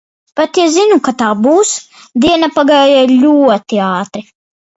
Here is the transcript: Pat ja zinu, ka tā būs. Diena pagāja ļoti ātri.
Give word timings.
Pat 0.37 0.59
ja 0.61 0.63
zinu, 0.75 0.95
ka 1.07 1.13
tā 1.19 1.27
būs. 1.41 1.73
Diena 2.25 2.49
pagāja 2.57 3.05
ļoti 3.13 3.81
ātri. 3.91 4.27